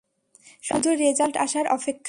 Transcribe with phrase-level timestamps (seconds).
[0.63, 1.99] শুধু রেজাল্ট আসার অপেক্ষা!